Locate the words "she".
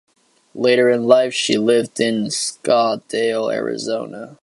1.31-1.59